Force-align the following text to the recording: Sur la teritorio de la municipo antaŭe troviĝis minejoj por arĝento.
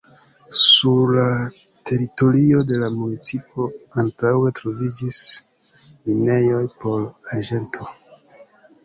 Sur 0.59 1.11
la 1.15 1.25
teritorio 1.89 2.61
de 2.71 2.79
la 2.83 2.89
municipo 3.01 3.67
antaŭe 4.05 4.53
troviĝis 4.61 5.21
minejoj 6.09 6.63
por 6.81 7.05
arĝento. 7.37 7.91